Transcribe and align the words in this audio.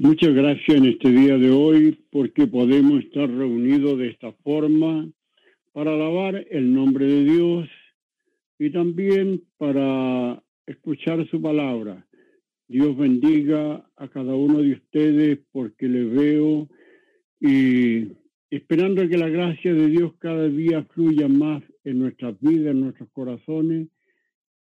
Muchas 0.00 0.32
gracias 0.32 0.76
en 0.76 0.84
este 0.84 1.10
día 1.10 1.36
de 1.38 1.50
hoy 1.50 1.98
porque 2.12 2.46
podemos 2.46 3.02
estar 3.02 3.28
reunidos 3.28 3.98
de 3.98 4.10
esta 4.10 4.30
forma 4.44 5.10
para 5.72 5.92
alabar 5.92 6.46
el 6.50 6.72
nombre 6.72 7.04
de 7.04 7.24
Dios 7.24 7.68
y 8.60 8.70
también 8.70 9.42
para 9.56 10.40
escuchar 10.66 11.28
su 11.28 11.42
palabra. 11.42 12.06
Dios 12.68 12.96
bendiga 12.96 13.90
a 13.96 14.06
cada 14.06 14.36
uno 14.36 14.62
de 14.62 14.74
ustedes 14.74 15.40
porque 15.50 15.88
les 15.88 16.12
veo 16.12 16.68
y 17.40 18.12
esperando 18.50 19.08
que 19.08 19.18
la 19.18 19.28
gracia 19.28 19.74
de 19.74 19.88
Dios 19.88 20.12
cada 20.20 20.48
día 20.48 20.84
fluya 20.94 21.26
más 21.26 21.64
en 21.82 21.98
nuestras 21.98 22.38
vidas, 22.40 22.72
en 22.72 22.82
nuestros 22.82 23.10
corazones 23.10 23.88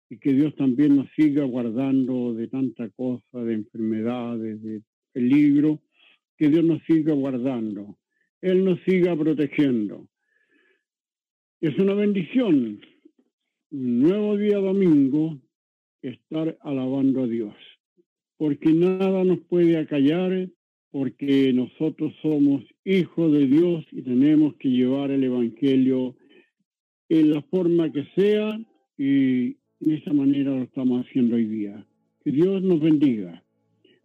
y 0.09 0.17
que 0.17 0.33
Dios 0.33 0.55
también 0.55 0.95
nos 0.95 1.07
siga 1.15 1.43
guardando 1.43 2.33
de 2.33 2.47
tanta 2.47 2.89
cosa, 2.89 3.43
de 3.43 3.53
enfermedades, 3.53 4.63
de 4.63 4.81
peligro, 5.17 5.81
que 6.37 6.47
Dios 6.47 6.63
nos 6.63 6.79
siga 6.83 7.11
guardando, 7.13 7.97
Él 8.39 8.63
nos 8.63 8.79
siga 8.83 9.15
protegiendo. 9.15 10.07
Es 11.59 11.75
una 11.79 11.95
bendición, 11.95 12.79
un 13.71 13.99
nuevo 13.99 14.37
día 14.37 14.57
domingo, 14.57 15.41
estar 16.03 16.55
alabando 16.61 17.23
a 17.23 17.27
Dios, 17.27 17.55
porque 18.37 18.71
nada 18.73 19.23
nos 19.23 19.39
puede 19.39 19.79
acallar, 19.79 20.49
porque 20.91 21.51
nosotros 21.51 22.13
somos 22.21 22.63
hijos 22.85 23.33
de 23.33 23.47
Dios 23.47 23.85
y 23.91 24.03
tenemos 24.03 24.55
que 24.57 24.69
llevar 24.69 25.09
el 25.09 25.23
Evangelio 25.23 26.15
en 27.09 27.31
la 27.31 27.41
forma 27.41 27.91
que 27.91 28.05
sea 28.15 28.59
y 28.99 29.57
de 29.79 29.95
esa 29.95 30.13
manera 30.13 30.51
lo 30.51 30.61
estamos 30.61 31.03
haciendo 31.03 31.37
hoy 31.37 31.45
día. 31.45 31.87
Que 32.23 32.31
Dios 32.31 32.61
nos 32.61 32.79
bendiga. 32.79 33.43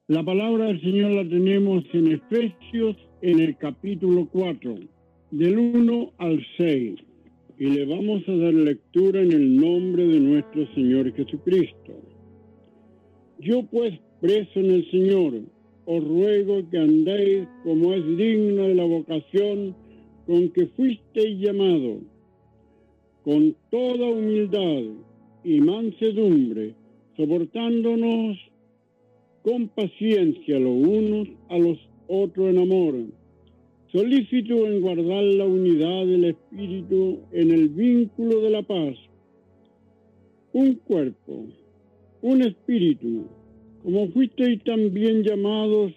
La 0.08 0.24
palabra 0.24 0.66
del 0.66 0.80
Señor 0.80 1.12
la 1.12 1.28
tenemos 1.28 1.84
en 1.92 2.10
Efesios 2.10 2.96
en 3.20 3.38
el 3.38 3.56
capítulo 3.56 4.28
4, 4.32 4.74
del 5.30 5.56
1 5.56 6.12
al 6.18 6.44
6. 6.56 6.94
Y 7.60 7.66
le 7.66 7.86
vamos 7.86 8.28
a 8.28 8.32
dar 8.32 8.52
lectura 8.52 9.20
en 9.20 9.30
el 9.30 9.56
nombre 9.56 10.04
de 10.04 10.18
nuestro 10.18 10.66
Señor 10.74 11.14
Jesucristo. 11.14 11.92
Yo 13.38 13.62
pues, 13.62 13.96
preso 14.20 14.58
en 14.58 14.72
el 14.72 14.90
Señor, 14.90 15.34
os 15.86 16.04
ruego 16.04 16.68
que 16.68 16.78
andéis 16.78 17.46
como 17.62 17.94
es 17.94 18.04
digno 18.16 18.64
de 18.64 18.74
la 18.74 18.84
vocación 18.84 19.76
con 20.26 20.48
que 20.48 20.66
fuisteis 20.66 21.38
llamado, 21.38 22.00
con 23.22 23.54
toda 23.70 24.08
humildad 24.08 24.82
y 25.44 25.60
mansedumbre, 25.60 26.74
soportándonos 27.16 28.51
con 29.42 29.68
paciencia 29.68 30.58
los 30.58 30.72
unos 30.72 31.28
a 31.48 31.58
los 31.58 31.78
otros 32.08 32.50
en 32.50 32.58
amor, 32.58 32.94
solícito 33.90 34.66
en 34.66 34.80
guardar 34.80 35.24
la 35.24 35.46
unidad 35.46 36.06
del 36.06 36.24
Espíritu 36.26 37.20
en 37.32 37.50
el 37.50 37.68
vínculo 37.68 38.40
de 38.40 38.50
la 38.50 38.62
paz, 38.62 38.96
un 40.52 40.74
cuerpo, 40.74 41.46
un 42.20 42.42
espíritu, 42.42 43.26
como 43.82 44.08
fuisteis 44.08 44.62
también 44.64 45.22
llamados 45.22 45.92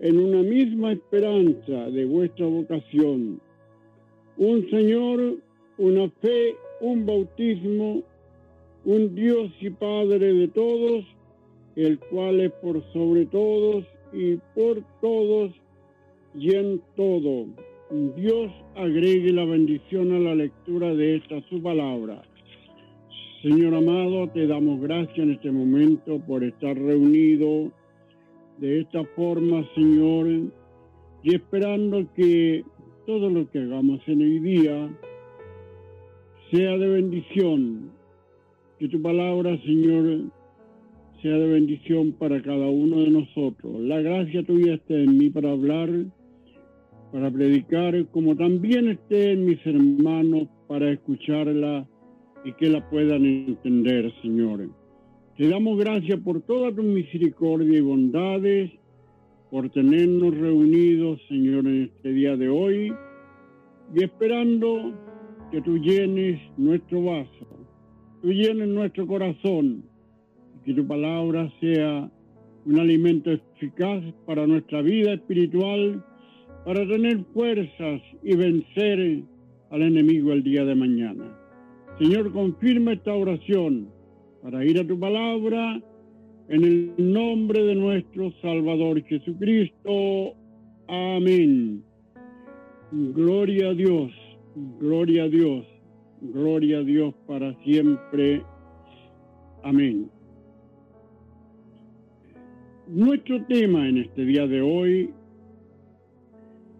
en 0.00 0.18
una 0.18 0.42
misma 0.42 0.92
esperanza 0.92 1.90
de 1.90 2.04
vuestra 2.06 2.46
vocación, 2.46 3.40
un 4.36 4.70
Señor, 4.70 5.36
una 5.76 6.08
fe, 6.20 6.56
un 6.80 7.06
bautismo, 7.06 8.02
un 8.84 9.14
Dios 9.14 9.50
y 9.60 9.70
Padre 9.70 10.32
de 10.32 10.48
todos, 10.48 11.04
el 11.84 11.98
cual 11.98 12.40
es 12.40 12.52
por 12.52 12.82
sobre 12.92 13.26
todos 13.26 13.84
y 14.12 14.36
por 14.54 14.82
todos 15.00 15.52
y 16.34 16.54
en 16.54 16.82
todo. 16.96 17.46
Dios 18.16 18.50
agregue 18.74 19.32
la 19.32 19.44
bendición 19.44 20.12
a 20.12 20.18
la 20.18 20.34
lectura 20.34 20.94
de 20.94 21.16
esta 21.16 21.40
su 21.48 21.62
palabra. 21.62 22.22
Señor 23.42 23.74
amado, 23.74 24.28
te 24.30 24.48
damos 24.48 24.80
gracias 24.80 25.18
en 25.18 25.30
este 25.30 25.52
momento 25.52 26.18
por 26.26 26.42
estar 26.42 26.76
reunido 26.76 27.70
de 28.58 28.80
esta 28.80 29.04
forma, 29.14 29.64
Señor, 29.76 30.26
y 31.22 31.34
esperando 31.34 32.04
que 32.16 32.64
todo 33.06 33.30
lo 33.30 33.48
que 33.50 33.60
hagamos 33.60 34.00
en 34.08 34.20
el 34.20 34.42
día 34.42 34.90
sea 36.50 36.76
de 36.76 36.88
bendición. 36.88 37.90
Que 38.80 38.88
tu 38.88 39.00
palabra, 39.00 39.56
Señor, 39.62 40.24
sea 41.22 41.36
de 41.36 41.48
bendición 41.48 42.12
para 42.12 42.40
cada 42.42 42.68
uno 42.68 43.00
de 43.00 43.10
nosotros. 43.10 43.80
La 43.80 44.00
gracia 44.00 44.44
tuya 44.44 44.74
esté 44.74 45.02
en 45.02 45.18
mí 45.18 45.30
para 45.30 45.50
hablar, 45.50 45.90
para 47.12 47.30
predicar, 47.30 48.06
como 48.10 48.36
también 48.36 48.88
esté 48.88 49.32
en 49.32 49.44
mis 49.44 49.64
hermanos 49.66 50.48
para 50.68 50.90
escucharla 50.90 51.88
y 52.44 52.52
que 52.52 52.68
la 52.68 52.88
puedan 52.88 53.24
entender, 53.24 54.12
Señor. 54.22 54.68
Te 55.36 55.48
damos 55.48 55.78
gracias 55.78 56.20
por 56.20 56.40
toda 56.42 56.72
tu 56.72 56.82
misericordia 56.82 57.78
y 57.78 57.82
bondades, 57.82 58.70
por 59.50 59.70
tenernos 59.70 60.36
reunidos, 60.36 61.20
Señor, 61.28 61.66
en 61.66 61.84
este 61.84 62.12
día 62.12 62.36
de 62.36 62.48
hoy 62.48 62.92
y 63.94 64.04
esperando 64.04 64.92
que 65.50 65.62
tú 65.62 65.78
llenes 65.78 66.40
nuestro 66.58 67.02
vaso, 67.02 67.46
tú 68.20 68.32
llenes 68.32 68.68
nuestro 68.68 69.06
corazón 69.06 69.87
que 70.64 70.74
tu 70.74 70.86
palabra 70.86 71.50
sea 71.60 72.10
un 72.66 72.78
alimento 72.78 73.30
eficaz 73.30 74.02
para 74.26 74.46
nuestra 74.46 74.82
vida 74.82 75.14
espiritual, 75.14 76.04
para 76.64 76.86
tener 76.86 77.24
fuerzas 77.32 78.02
y 78.22 78.36
vencer 78.36 79.22
al 79.70 79.82
enemigo 79.82 80.32
el 80.32 80.42
día 80.42 80.64
de 80.64 80.74
mañana. 80.74 81.36
Señor, 81.98 82.32
confirma 82.32 82.92
esta 82.92 83.14
oración 83.14 83.88
para 84.42 84.64
ir 84.64 84.78
a 84.78 84.86
tu 84.86 84.98
palabra 84.98 85.80
en 86.48 86.64
el 86.64 87.12
nombre 87.12 87.62
de 87.64 87.74
nuestro 87.74 88.32
Salvador 88.42 89.02
Jesucristo. 89.04 90.34
Amén. 90.88 91.82
Gloria 92.90 93.68
a 93.70 93.74
Dios, 93.74 94.12
gloria 94.80 95.24
a 95.24 95.28
Dios, 95.28 95.66
gloria 96.20 96.78
a 96.78 96.82
Dios 96.82 97.14
para 97.26 97.54
siempre. 97.64 98.42
Amén. 99.62 100.17
Nuestro 102.88 103.44
tema 103.44 103.86
en 103.86 103.98
este 103.98 104.24
día 104.24 104.46
de 104.46 104.62
hoy 104.62 105.10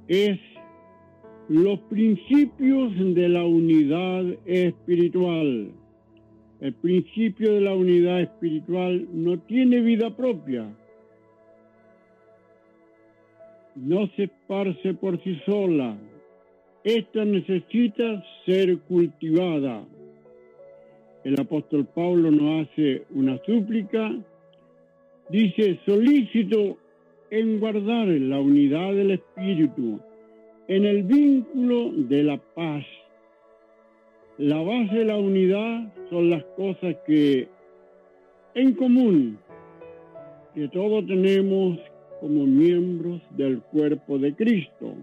es 0.08 0.38
los 1.50 1.78
principios 1.80 2.94
de 3.14 3.28
la 3.28 3.44
unidad 3.44 4.24
espiritual. 4.46 5.70
El 6.62 6.72
principio 6.72 7.52
de 7.52 7.60
la 7.60 7.74
unidad 7.74 8.22
espiritual 8.22 9.06
no 9.12 9.38
tiene 9.40 9.82
vida 9.82 10.16
propia. 10.16 10.74
No 13.76 14.06
se 14.16 14.24
esparce 14.24 14.94
por 14.94 15.22
sí 15.22 15.38
sola. 15.44 15.94
Esta 16.84 17.22
necesita 17.26 18.24
ser 18.46 18.78
cultivada. 18.78 19.84
El 21.22 21.38
apóstol 21.38 21.84
Pablo 21.94 22.30
nos 22.30 22.66
hace 22.66 23.04
una 23.10 23.38
súplica 23.44 24.10
Dice, 25.30 25.78
solícito 25.84 26.78
en 27.30 27.60
guardar 27.60 28.08
la 28.08 28.40
unidad 28.40 28.94
del 28.94 29.10
espíritu, 29.10 30.00
en 30.68 30.86
el 30.86 31.02
vínculo 31.02 31.92
de 31.92 32.22
la 32.22 32.38
paz. 32.38 32.84
La 34.38 34.62
base 34.62 34.98
de 34.98 35.04
la 35.04 35.18
unidad 35.18 35.92
son 36.08 36.30
las 36.30 36.44
cosas 36.56 36.96
que 37.06 37.48
en 38.54 38.72
común, 38.74 39.38
que 40.54 40.68
todos 40.68 41.06
tenemos 41.06 41.78
como 42.20 42.46
miembros 42.46 43.20
del 43.36 43.60
cuerpo 43.60 44.18
de 44.18 44.34
Cristo. 44.34 44.94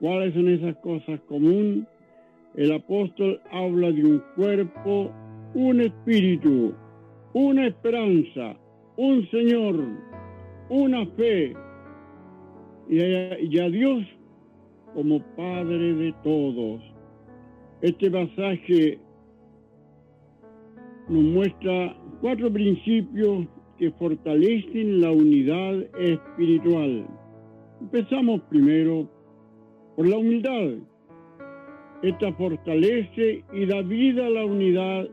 ¿Cuáles 0.00 0.34
son 0.34 0.48
esas 0.48 0.76
cosas 0.76 1.18
comunes? 1.28 1.84
El 2.56 2.72
apóstol 2.72 3.40
habla 3.50 3.90
de 3.90 4.04
un 4.04 4.22
cuerpo, 4.36 5.10
un 5.54 5.80
espíritu, 5.80 6.74
una 7.32 7.66
esperanza, 7.66 8.56
un 8.98 9.30
Señor, 9.30 9.76
una 10.70 11.06
fe 11.14 11.54
y 12.88 13.58
a, 13.60 13.68
Dios 13.70 14.04
como 14.92 15.22
Padre 15.36 15.94
de 15.94 16.12
todos. 16.24 16.82
Este 17.80 18.10
pasaje 18.10 18.98
nos 21.08 21.22
muestra 21.22 21.96
cuatro 22.20 22.52
principios 22.52 23.46
que 23.78 23.92
fortalecen 23.92 25.00
la 25.00 25.12
unidad 25.12 25.76
espiritual. 26.00 27.06
Empezamos 27.80 28.40
primero 28.50 29.08
por 29.94 30.08
la 30.08 30.16
humildad. 30.16 30.70
Esta 32.02 32.32
fortalece 32.32 33.44
y 33.52 33.66
da 33.66 33.80
vida 33.82 34.26
a 34.26 34.30
la 34.30 34.44
unidad 34.44 35.06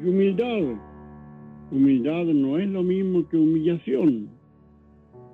y 0.00 0.08
humildad 0.08 0.91
Humildad 1.72 2.26
no 2.26 2.58
es 2.58 2.68
lo 2.68 2.82
mismo 2.82 3.26
que 3.30 3.38
humillación. 3.38 4.28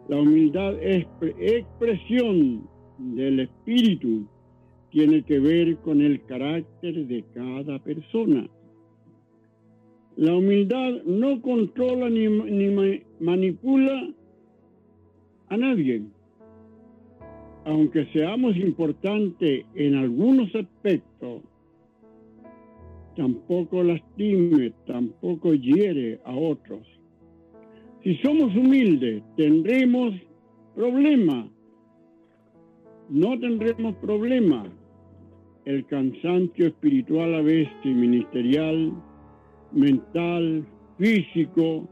La 0.08 0.20
humildad 0.20 0.80
es 0.80 1.04
expresión 1.20 2.62
del 2.96 3.40
espíritu, 3.40 4.24
tiene 4.92 5.24
que 5.24 5.40
ver 5.40 5.78
con 5.78 6.00
el 6.00 6.24
carácter 6.26 7.06
de 7.08 7.24
cada 7.34 7.80
persona. 7.80 8.48
La 10.14 10.36
humildad 10.36 11.02
no 11.06 11.42
controla 11.42 12.08
ni, 12.08 12.28
ni 12.28 13.02
manipula 13.18 14.08
a 15.48 15.56
nadie. 15.56 16.04
Aunque 17.64 18.06
seamos 18.12 18.56
importantes 18.56 19.66
en 19.74 19.96
algunos 19.96 20.54
aspectos, 20.54 21.42
tampoco 23.18 23.82
lastime, 23.82 24.72
tampoco 24.86 25.52
hiere 25.52 26.20
a 26.24 26.32
otros. 26.32 26.86
Si 28.04 28.14
somos 28.18 28.54
humildes, 28.54 29.24
tendremos 29.36 30.14
problemas. 30.76 31.46
No 33.10 33.36
tendremos 33.40 33.96
problemas. 33.96 34.68
El 35.64 35.84
cansancio 35.86 36.68
espiritual 36.68 37.34
a 37.34 37.42
veces 37.42 37.84
ministerial, 37.84 38.92
mental, 39.72 40.64
físico, 40.96 41.88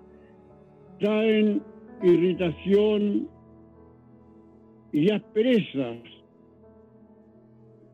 traen 1.01 1.61
irritación 2.05 3.29
y 4.93 5.11
asperezas 5.11 5.99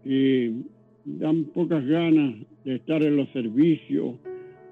que 0.05 0.53
dan 1.05 1.45
pocas 1.47 1.85
ganas 1.87 2.35
de 2.65 2.77
estar 2.77 3.03
en 3.03 3.17
los 3.17 3.29
servicios, 3.31 4.15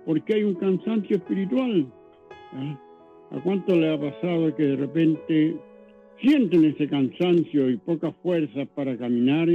porque 0.07 0.35
hay 0.35 0.45
un 0.45 0.55
cansancio 0.55 1.17
espiritual. 1.17 1.87
¿ah? 2.53 2.81
¿A 3.33 3.41
cuánto 3.43 3.77
le 3.77 3.93
ha 3.93 4.01
pasado 4.01 4.55
que 4.57 4.63
de 4.65 4.77
repente 4.77 5.57
sienten 6.21 6.65
ese 6.65 6.89
cansancio 6.89 7.71
y 7.71 7.77
pocas 7.77 8.15
fuerzas 8.23 8.69
para 8.75 8.97
caminar? 8.97 9.49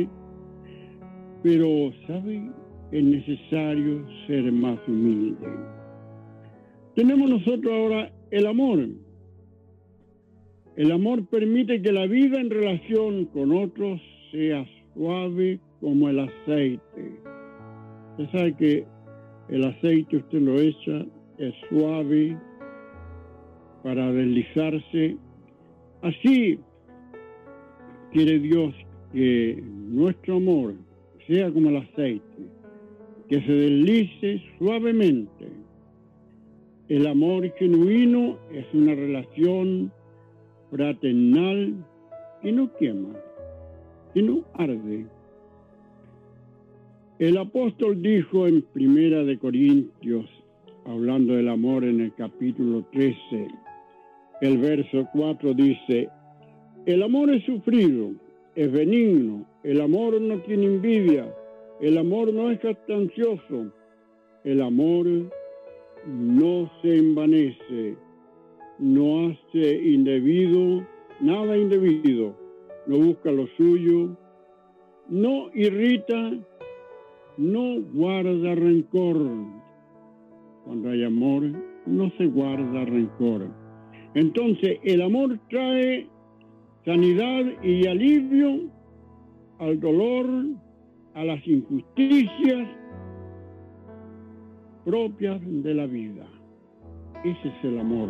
Pero, 1.43 1.91
¿sabe? 2.07 2.49
Es 2.91 3.03
necesario 3.03 4.05
ser 4.27 4.51
más 4.51 4.79
humilde. 4.87 5.47
Tenemos 6.95 7.29
nosotros 7.29 7.73
ahora 7.73 8.11
el 8.31 8.47
amor. 8.47 8.87
El 10.77 10.91
amor 10.91 11.25
permite 11.27 11.81
que 11.81 11.91
la 11.91 12.05
vida 12.05 12.39
en 12.39 12.49
relación 12.49 13.25
con 13.25 13.51
otros 13.51 14.01
sea 14.31 14.65
suave 14.93 15.59
como 15.85 16.09
el 16.09 16.19
aceite. 16.19 17.19
Usted 18.17 18.31
sabe 18.31 18.55
que 18.55 18.87
el 19.49 19.65
aceite 19.65 20.17
usted 20.17 20.41
lo 20.41 20.59
echa, 20.59 21.05
es 21.37 21.53
suave 21.69 22.35
para 23.83 24.11
deslizarse. 24.11 25.15
Así 26.01 26.59
quiere 28.11 28.39
Dios 28.39 28.73
que 29.13 29.63
nuestro 29.63 30.37
amor 30.37 30.73
sea 31.27 31.51
como 31.51 31.69
el 31.69 31.77
aceite, 31.77 32.41
que 33.29 33.41
se 33.41 33.53
deslice 33.53 34.41
suavemente. 34.57 35.49
El 36.89 37.05
amor 37.05 37.47
genuino 37.59 38.39
es 38.51 38.65
una 38.73 38.95
relación 38.95 39.91
fraternal 40.71 41.75
que 42.41 42.51
no 42.51 42.73
quema, 42.77 43.13
que 44.15 44.23
no 44.23 44.43
arde, 44.55 45.05
el 47.19 47.37
apóstol 47.37 48.01
dijo 48.01 48.45
en 48.45 48.61
Primera 48.61 49.23
de 49.23 49.37
Corintios, 49.37 50.25
hablando 50.85 51.33
del 51.33 51.47
amor 51.47 51.85
en 51.85 52.01
el 52.01 52.13
capítulo 52.13 52.85
13, 52.91 53.47
el 54.41 54.57
verso 54.57 55.07
4 55.13 55.53
dice, 55.53 56.09
el 56.85 57.01
amor 57.01 57.29
es 57.29 57.43
sufrido, 57.45 58.11
es 58.55 58.69
benigno, 58.69 59.45
el 59.63 59.79
amor 59.79 60.19
no 60.19 60.39
tiene 60.41 60.65
envidia, 60.65 61.33
el 61.79 61.97
amor 61.97 62.33
no 62.33 62.51
es 62.51 62.59
castancioso, 62.59 63.71
el 64.43 64.61
amor 64.61 65.07
no 66.05 66.69
se 66.81 66.97
envanece, 66.97 67.95
no 68.77 69.29
hace 69.29 69.73
indebido, 69.87 70.85
nada 71.21 71.57
indebido, 71.57 72.35
no 72.87 72.97
busca 72.97 73.31
lo 73.31 73.47
suyo, 73.55 74.17
no 75.07 75.49
irrita, 75.53 76.33
no 77.37 77.81
guarda 77.93 78.55
rencor. 78.55 79.17
Cuando 80.65 80.89
hay 80.89 81.03
amor, 81.03 81.43
no 81.85 82.09
se 82.17 82.25
guarda 82.27 82.85
rencor. 82.85 83.47
Entonces, 84.13 84.79
el 84.83 85.01
amor 85.01 85.39
trae 85.49 86.07
sanidad 86.85 87.45
y 87.63 87.87
alivio 87.87 88.69
al 89.59 89.79
dolor, 89.79 90.27
a 91.13 91.23
las 91.23 91.45
injusticias 91.47 92.67
propias 94.83 95.41
de 95.43 95.73
la 95.73 95.85
vida. 95.85 96.25
Ese 97.23 97.47
es 97.47 97.63
el 97.63 97.79
amor. 97.79 98.09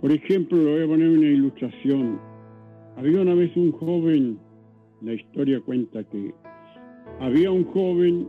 Por 0.00 0.12
ejemplo, 0.12 0.56
le 0.56 0.72
voy 0.72 0.82
a 0.84 0.86
poner 0.86 1.08
una 1.08 1.26
ilustración. 1.26 2.20
Había 2.96 3.20
una 3.20 3.34
vez 3.34 3.54
un 3.56 3.72
joven 3.72 4.38
la 5.02 5.14
historia 5.14 5.60
cuenta 5.60 6.04
que 6.04 6.34
había 7.20 7.50
un 7.50 7.64
joven 7.64 8.28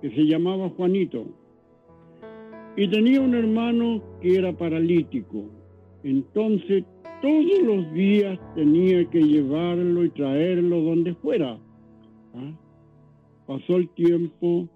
que 0.00 0.10
se 0.10 0.22
llamaba 0.26 0.68
Juanito 0.70 1.26
y 2.76 2.88
tenía 2.88 3.20
un 3.20 3.34
hermano 3.34 4.02
que 4.20 4.36
era 4.36 4.52
paralítico. 4.52 5.44
Entonces 6.04 6.84
todos 7.20 7.62
los 7.64 7.92
días 7.92 8.38
tenía 8.54 9.04
que 9.10 9.20
llevarlo 9.20 10.04
y 10.04 10.10
traerlo 10.10 10.80
donde 10.82 11.14
fuera. 11.14 11.58
¿ah? 12.34 12.52
Pasó 13.46 13.76
el 13.76 13.88
tiempo 13.90 14.68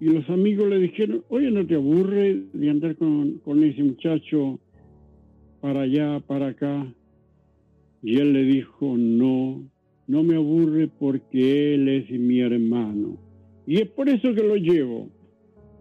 y 0.00 0.06
los 0.06 0.28
amigos 0.30 0.68
le 0.68 0.78
dijeron, 0.78 1.22
oye, 1.28 1.50
¿no 1.50 1.64
te 1.66 1.76
aburre 1.76 2.42
de 2.52 2.70
andar 2.70 2.96
con, 2.96 3.38
con 3.44 3.62
ese 3.62 3.82
muchacho 3.82 4.58
para 5.60 5.82
allá, 5.82 6.20
para 6.20 6.48
acá? 6.48 6.92
Y 8.02 8.16
él 8.18 8.32
le 8.32 8.42
dijo, 8.44 8.96
no, 8.96 9.62
no 10.10 10.24
me 10.24 10.34
aburre 10.34 10.88
porque 10.88 11.74
Él 11.74 11.88
es 11.88 12.10
mi 12.10 12.40
hermano. 12.40 13.16
Y 13.64 13.80
es 13.80 13.88
por 13.90 14.08
eso 14.08 14.34
que 14.34 14.42
lo 14.42 14.56
llevo. 14.56 15.08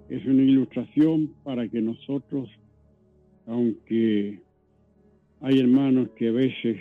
Es 0.08 0.24
una 0.24 0.44
ilustración 0.44 1.34
para 1.44 1.68
que 1.68 1.82
nosotros, 1.82 2.48
aunque 3.48 4.40
hay 5.42 5.60
hermanos 5.60 6.10
que 6.16 6.28
a 6.28 6.32
veces 6.32 6.78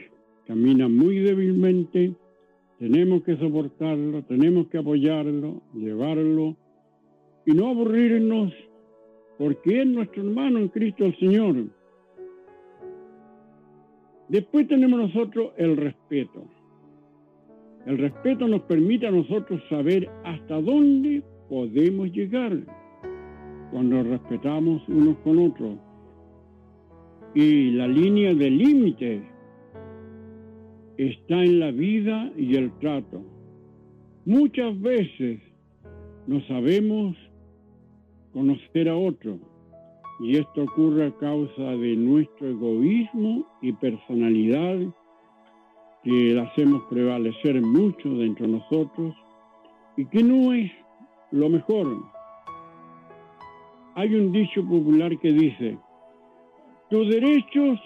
caminan 0.47 0.95
muy 0.95 1.21
débilmente, 1.21 2.13
tenemos 2.79 3.23
que 3.23 3.39
soportarlo, 3.39 4.23
tenemos 4.25 4.69
que 4.69 4.77
apoyarlo, 4.77 5.63
llevarlo 5.75 6.55
y 7.47 7.53
no 7.53 7.69
aburrirnos 7.69 8.53
porque 9.39 9.81
es 9.81 9.87
nuestro 9.87 10.23
hermano 10.23 10.59
en 10.59 10.69
Cristo 10.69 11.07
el 11.07 11.19
Señor. 11.19 11.65
Después 14.29 14.69
tenemos 14.69 15.01
nosotros 15.01 15.53
el 15.57 15.79
respeto. 15.79 16.58
El 17.89 17.97
respeto 17.97 18.47
nos 18.47 18.61
permite 18.65 19.07
a 19.07 19.11
nosotros 19.11 19.63
saber 19.71 20.11
hasta 20.23 20.61
dónde 20.61 21.23
podemos 21.49 22.13
llegar 22.13 22.53
cuando 23.71 24.03
respetamos 24.03 24.87
unos 24.89 25.17
con 25.21 25.39
otros. 25.39 25.79
Y 27.35 27.71
la 27.71 27.89
línea 27.89 28.35
de 28.35 28.51
límite 28.51 29.23
está 30.99 31.43
en 31.43 31.61
la 31.61 31.71
vida 31.71 32.31
y 32.37 32.57
el 32.57 32.71
trato. 32.79 33.23
Muchas 34.27 34.79
veces 34.83 35.41
no 36.27 36.43
sabemos 36.43 37.17
conocer 38.35 38.91
a 38.91 38.97
otro 38.99 39.39
y 40.21 40.37
esto 40.37 40.65
ocurre 40.65 41.07
a 41.07 41.17
causa 41.17 41.63
de 41.63 41.97
nuestro 41.97 42.49
egoísmo 42.51 43.47
y 43.63 43.73
personalidad 43.73 44.79
que 46.09 46.33
la 46.33 46.45
hacemos 46.45 46.83
prevalecer 46.89 47.61
mucho 47.61 48.09
dentro 48.09 48.47
de 48.47 48.53
nosotros 48.53 49.15
y 49.95 50.07
que 50.07 50.23
no 50.23 50.55
es 50.55 50.73
lo 51.33 51.51
mejor. 51.51 51.87
Hay 53.95 54.15
un 54.15 54.33
dicho 54.33 54.65
popular 54.65 55.19
que 55.19 55.33
dice, 55.33 55.77
tus 56.89 57.11
derechos 57.11 57.79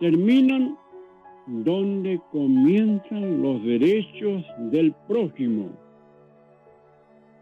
terminan 0.00 0.74
donde 1.48 2.18
comienzan 2.32 3.42
los 3.42 3.62
derechos 3.62 4.42
del 4.70 4.94
prójimo. 5.06 5.68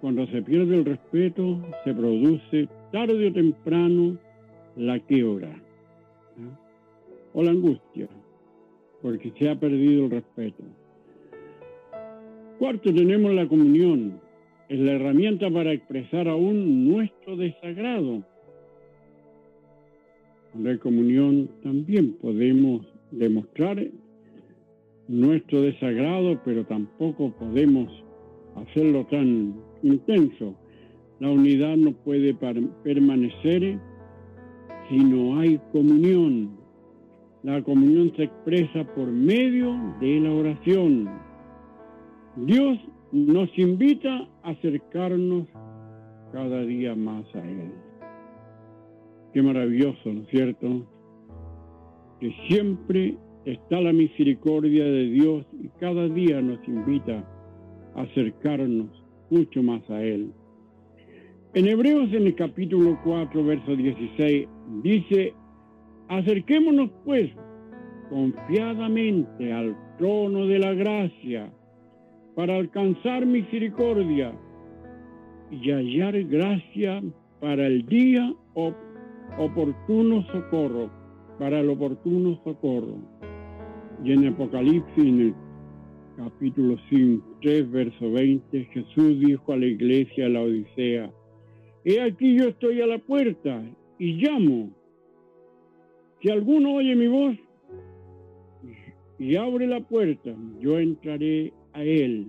Cuando 0.00 0.26
se 0.26 0.43
pierde 0.43 0.79
el 0.79 0.85
respeto, 0.85 1.61
se 1.85 1.95
produce 1.95 2.69
tarde 2.91 3.29
o 3.29 3.33
temprano 3.33 4.17
la 4.75 4.99
quiebra 4.99 5.55
o 7.35 7.43
la 7.45 7.52
angustia 7.52 8.09
porque 9.03 9.33
se 9.39 9.51
ha 9.51 9.59
perdido 9.59 10.05
el 10.05 10.11
respeto. 10.13 10.63
Cuarto, 12.59 12.95
tenemos 12.95 13.33
la 13.33 13.49
comunión. 13.49 14.21
Es 14.69 14.79
la 14.79 14.93
herramienta 14.93 15.51
para 15.51 15.73
expresar 15.73 16.29
aún 16.29 16.89
nuestro 16.89 17.37
desagrado. 17.37 18.23
Cuando 20.53 20.71
hay 20.71 20.79
comunión 20.79 21.51
también 21.63 22.15
podemos 22.15 22.87
demostrar 23.11 23.85
nuestro 25.09 25.63
desagrado, 25.63 26.41
pero 26.45 26.65
tampoco 26.65 27.33
podemos 27.33 27.91
hacerlo 28.55 29.07
tan 29.11 29.55
intenso. 29.83 30.55
La 31.21 31.31
unidad 31.31 31.77
no 31.77 31.93
puede 31.93 32.35
permanecer 32.85 33.79
si 34.89 34.97
no 34.97 35.39
hay 35.39 35.59
comunión. 35.73 36.62
La 37.43 37.61
comunión 37.63 38.13
se 38.17 38.25
expresa 38.25 38.85
por 38.95 39.09
medio 39.09 39.75
de 40.01 40.21
la 40.21 40.33
oración. 40.33 41.11
Dios 42.37 42.79
nos 43.11 43.49
invita 43.59 44.29
a 44.45 44.51
acercarnos 44.51 45.49
cada 46.33 46.63
día 46.63 46.95
más 46.95 47.25
a 47.35 47.39
Él. 47.39 47.73
Qué 49.33 49.43
maravilloso, 49.43 50.13
¿no 50.13 50.23
es 50.23 50.29
cierto? 50.29 50.87
Que 52.21 52.33
siempre 52.49 53.17
está 53.45 53.81
la 53.81 53.93
misericordia 53.93 54.85
de 54.85 55.11
Dios 55.11 55.45
y 55.61 55.69
cada 55.81 56.09
día 56.09 56.41
nos 56.41 56.61
invita 56.69 57.25
a 57.97 58.03
acercarnos 58.03 58.89
mucho 59.31 59.65
más 59.65 59.83
a 59.91 60.01
Él. 60.01 60.33
En 61.55 61.67
Hebreos 61.67 62.13
en 62.13 62.29
el 62.29 62.35
capítulo 62.37 62.99
4, 63.05 63.45
verso 63.45 63.75
16, 63.75 64.49
dice, 64.83 65.35
acerquémonos 66.19 66.90
pues 67.04 67.31
confiadamente 68.11 69.52
al 69.52 69.75
trono 69.97 70.47
de 70.47 70.59
la 70.59 70.75
gracia 70.75 71.50
para 72.35 72.57
alcanzar 72.57 73.25
misericordia 73.25 74.33
y 75.50 75.71
hallar 75.71 76.23
gracia 76.25 77.02
para 77.40 77.66
el 77.66 77.87
día 77.87 78.35
oportuno 79.38 80.23
socorro, 80.33 80.90
para 81.38 81.61
el 81.61 81.71
oportuno 81.71 82.38
socorro. 82.45 82.99
Y 84.04 84.12
en 84.12 84.26
Apocalipsis, 84.28 85.04
en 85.04 85.21
el 85.21 85.35
capítulo 86.19 86.76
5, 86.90 87.38
3, 87.40 87.71
verso 87.71 88.12
20, 88.12 88.64
Jesús 88.64 89.21
dijo 89.21 89.52
a 89.52 89.57
la 89.57 89.66
iglesia 89.66 90.25
de 90.25 90.31
la 90.31 90.42
Odisea, 90.42 91.11
He 91.85 92.00
aquí 92.00 92.37
yo 92.37 92.49
estoy 92.49 92.83
a 92.83 92.87
la 92.87 92.99
puerta 92.99 93.62
y 93.99 94.14
llamo. 94.14 94.82
Si 96.23 96.31
alguno 96.31 96.75
oye 96.75 96.95
mi 96.95 97.09
voz 97.09 97.37
y 99.19 99.35
abre 99.35 99.67
la 99.67 99.81
puerta, 99.81 100.33
yo 100.61 100.79
entraré 100.79 101.52
a 101.73 101.83
él 101.83 102.29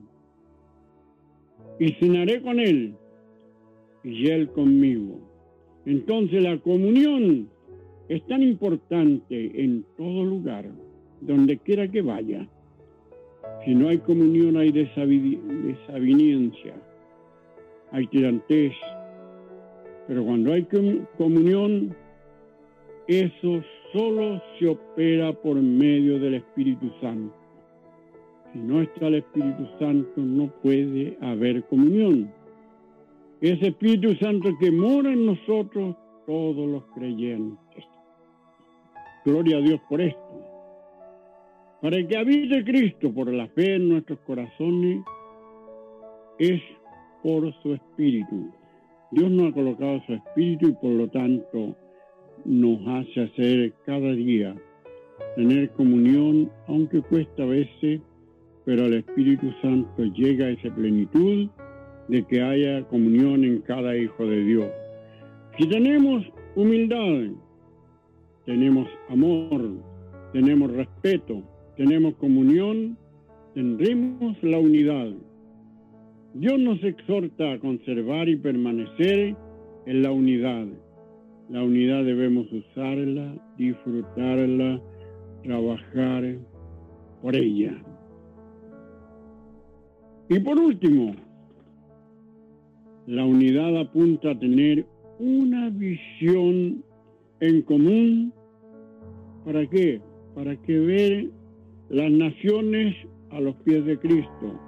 y 1.79 1.91
cenaré 1.93 2.41
con 2.41 2.59
él 2.59 2.95
y 4.03 4.31
él 4.31 4.49
conmigo. 4.49 5.19
Entonces 5.85 6.41
la 6.41 6.57
comunión 6.57 7.47
es 8.09 8.25
tan 8.25 8.41
importante 8.41 9.63
en 9.63 9.85
todo 9.95 10.25
lugar, 10.25 10.65
donde 11.21 11.59
quiera 11.59 11.87
que 11.87 12.01
vaya. 12.01 12.47
Si 13.63 13.75
no 13.75 13.89
hay 13.89 13.99
comunión 13.99 14.57
hay 14.57 14.71
desaveniencia, 14.71 16.73
hay 17.91 18.07
tirantez, 18.07 18.73
pero 20.07 20.25
cuando 20.25 20.53
hay 20.53 20.67
comunión, 21.17 21.95
eso 23.07 23.61
solo 23.93 24.41
se 24.57 24.67
opera 24.67 25.31
por 25.31 25.55
medio 25.61 26.19
del 26.19 26.35
Espíritu 26.35 26.91
Santo. 26.99 27.33
Si 28.51 28.59
no 28.59 28.81
está 28.81 29.07
el 29.07 29.15
Espíritu 29.15 29.67
Santo, 29.79 30.21
no 30.21 30.47
puede 30.61 31.17
haber 31.21 31.63
comunión. 31.65 32.31
Ese 33.39 33.67
Espíritu 33.67 34.15
Santo 34.15 34.49
que 34.59 34.71
mora 34.71 35.11
en 35.11 35.25
nosotros, 35.25 35.95
todos 36.25 36.69
los 36.69 36.83
creyentes. 36.95 37.85
Gloria 39.25 39.57
a 39.57 39.61
Dios 39.61 39.79
por 39.89 40.01
esto. 40.01 40.19
Para 41.81 42.05
que 42.07 42.17
habite 42.17 42.63
Cristo 42.63 43.13
por 43.13 43.31
la 43.31 43.47
fe 43.49 43.75
en 43.75 43.89
nuestros 43.89 44.19
corazones, 44.21 45.03
es 46.39 46.61
por 47.21 47.53
su 47.61 47.73
Espíritu. 47.73 48.51
Dios 49.11 49.29
nos 49.29 49.51
ha 49.51 49.53
colocado 49.53 50.01
su 50.05 50.13
Espíritu 50.13 50.69
y 50.69 50.73
por 50.73 50.91
lo 50.91 51.07
tanto 51.09 51.75
nos 52.45 52.79
hace 52.87 53.21
hacer 53.21 53.73
cada 53.85 54.11
día, 54.13 54.55
tener 55.35 55.69
comunión, 55.71 56.51
aunque 56.67 57.01
cuesta 57.01 57.43
a 57.43 57.47
veces, 57.47 58.01
pero 58.65 58.85
el 58.85 58.95
Espíritu 58.95 59.51
Santo 59.61 60.03
llega 60.13 60.49
esa 60.49 60.73
plenitud 60.73 61.49
de 62.07 62.23
que 62.23 62.41
haya 62.41 62.83
comunión 62.87 63.43
en 63.43 63.61
cada 63.61 63.95
hijo 63.97 64.25
de 64.25 64.43
Dios. 64.43 64.67
Si 65.57 65.67
tenemos 65.67 66.25
humildad, 66.55 67.31
tenemos 68.45 68.87
amor, 69.09 69.71
tenemos 70.33 70.71
respeto, 70.71 71.43
tenemos 71.77 72.15
comunión, 72.15 72.97
tendremos 73.53 74.41
la 74.43 74.59
unidad. 74.59 75.13
Dios 76.33 76.59
nos 76.59 76.83
exhorta 76.83 77.53
a 77.53 77.59
conservar 77.59 78.27
y 78.27 78.35
permanecer 78.35 79.35
en 79.85 80.03
la 80.03 80.11
unidad. 80.11 80.65
La 81.53 81.61
unidad 81.61 82.03
debemos 82.03 82.51
usarla, 82.51 83.31
disfrutarla, 83.59 84.81
trabajar 85.43 86.39
por 87.21 87.35
ella. 87.35 87.79
Y 90.29 90.39
por 90.39 90.57
último, 90.57 91.15
la 93.05 93.23
unidad 93.23 93.77
apunta 93.77 94.31
a 94.31 94.39
tener 94.39 94.83
una 95.19 95.69
visión 95.69 96.83
en 97.39 97.61
común. 97.61 98.33
¿Para 99.45 99.67
qué? 99.67 100.01
Para 100.33 100.55
que 100.63 100.79
ver 100.79 101.29
las 101.89 102.11
naciones 102.11 102.95
a 103.29 103.39
los 103.39 103.53
pies 103.57 103.85
de 103.85 103.99
Cristo, 103.99 104.59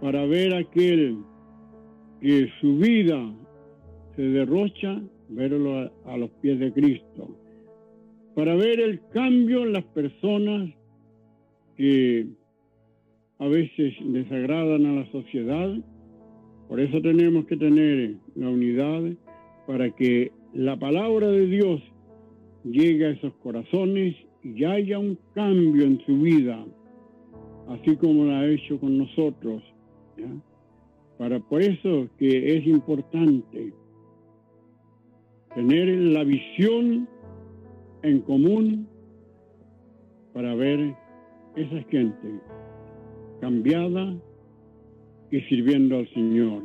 para 0.00 0.24
ver 0.24 0.54
aquel 0.54 1.18
que 2.22 2.48
su 2.62 2.78
vida 2.78 3.20
se 4.16 4.22
derrocha, 4.22 4.98
verlo 5.34 5.90
a, 6.04 6.16
los 6.16 6.30
pies 6.40 6.58
de 6.58 6.72
Cristo, 6.72 7.36
para 8.34 8.54
ver 8.54 8.80
el 8.80 9.00
cambio 9.12 9.62
en 9.64 9.72
las 9.72 9.84
personas 9.84 10.70
que 11.76 12.26
a 13.38 13.48
veces 13.48 13.94
desagradan 14.04 14.86
a 14.86 14.92
la 15.00 15.12
sociedad. 15.12 15.74
Por 16.68 16.80
eso 16.80 17.00
tenemos 17.02 17.46
que 17.46 17.56
tener 17.56 18.14
la 18.34 18.48
unidad 18.48 19.02
para 19.66 19.90
que 19.90 20.32
la 20.54 20.78
palabra 20.78 21.28
de 21.28 21.46
Dios 21.46 21.82
llegue 22.64 23.06
a 23.06 23.10
esos 23.10 23.32
corazones 23.42 24.14
y 24.44 24.64
haya 24.64 24.98
un 24.98 25.18
cambio 25.34 25.84
en 25.84 26.00
su 26.06 26.18
vida, 26.18 26.64
así 27.68 27.96
como 27.96 28.24
lo 28.24 28.32
ha 28.32 28.46
hecho 28.46 28.78
con 28.78 28.98
nosotros. 28.98 29.62
Para 31.18 31.40
por 31.40 31.62
eso 31.62 32.08
que 32.18 32.56
es 32.56 32.66
importante 32.66 33.72
tener 35.54 35.88
la 35.88 36.24
visión 36.24 37.08
en 38.02 38.20
común 38.22 38.88
para 40.32 40.54
ver 40.54 40.94
esa 41.56 41.82
gente 41.90 42.40
cambiada 43.40 44.14
y 45.30 45.40
sirviendo 45.42 45.98
al 45.98 46.08
Señor. 46.14 46.62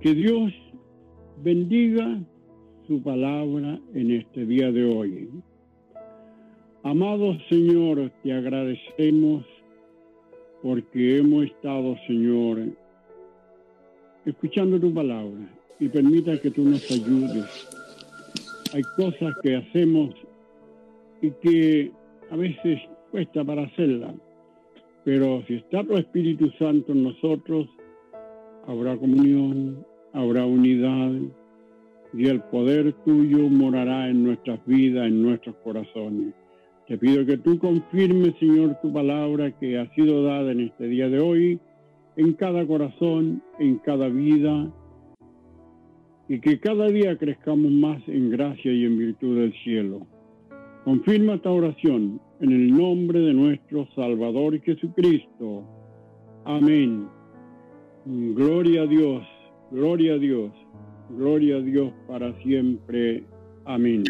Que 0.00 0.14
Dios 0.14 0.52
bendiga 1.42 2.20
su 2.86 3.02
palabra 3.02 3.78
en 3.94 4.10
este 4.10 4.44
día 4.44 4.70
de 4.72 4.84
hoy. 4.84 5.30
Amado 6.82 7.38
Señor, 7.48 8.10
te 8.22 8.32
agradecemos 8.32 9.44
porque 10.62 11.18
hemos 11.18 11.46
estado, 11.46 11.96
Señor, 12.06 12.58
escuchando 14.26 14.78
tu 14.78 14.92
palabra 14.92 15.61
y 15.80 15.88
permita 15.88 16.40
que 16.40 16.50
tú 16.50 16.64
nos 16.64 16.90
ayudes. 16.90 17.68
Hay 18.74 18.82
cosas 18.96 19.34
que 19.42 19.56
hacemos 19.56 20.14
y 21.20 21.30
que 21.42 21.92
a 22.30 22.36
veces 22.36 22.80
cuesta 23.10 23.44
para 23.44 23.62
hacerlas 23.64 24.14
pero 25.04 25.42
si 25.46 25.54
está 25.54 25.82
tu 25.82 25.96
Espíritu 25.96 26.50
Santo 26.58 26.92
en 26.92 27.02
nosotros, 27.02 27.68
habrá 28.66 28.96
comunión, 28.96 29.84
habrá 30.12 30.46
unidad 30.46 31.12
y 32.14 32.26
el 32.28 32.40
poder 32.42 32.92
tuyo 33.04 33.48
morará 33.48 34.08
en 34.08 34.22
nuestras 34.22 34.64
vidas, 34.66 35.06
en 35.06 35.22
nuestros 35.22 35.56
corazones. 35.64 36.34
Te 36.86 36.98
pido 36.98 37.24
que 37.26 37.38
tú 37.38 37.58
confirmes, 37.58 38.34
Señor, 38.38 38.78
tu 38.80 38.92
palabra 38.92 39.50
que 39.58 39.78
ha 39.78 39.92
sido 39.94 40.22
dada 40.22 40.52
en 40.52 40.60
este 40.60 40.86
día 40.86 41.08
de 41.08 41.18
hoy, 41.18 41.58
en 42.16 42.34
cada 42.34 42.64
corazón, 42.66 43.42
en 43.58 43.78
cada 43.78 44.08
vida, 44.08 44.70
y 46.32 46.40
que 46.40 46.58
cada 46.58 46.88
día 46.88 47.14
crezcamos 47.18 47.70
más 47.70 48.02
en 48.08 48.30
gracia 48.30 48.72
y 48.72 48.86
en 48.86 48.96
virtud 48.96 49.38
del 49.38 49.52
cielo. 49.64 50.06
Confirma 50.82 51.34
esta 51.34 51.50
oración 51.50 52.22
en 52.40 52.52
el 52.52 52.74
nombre 52.74 53.20
de 53.20 53.34
nuestro 53.34 53.86
Salvador 53.94 54.58
Jesucristo. 54.62 55.62
Amén. 56.46 57.06
Gloria 58.06 58.84
a 58.84 58.86
Dios, 58.86 59.22
gloria 59.72 60.14
a 60.14 60.18
Dios, 60.18 60.52
gloria 61.10 61.56
a 61.56 61.60
Dios 61.60 61.92
para 62.08 62.32
siempre. 62.42 63.24
Amén. 63.66 64.02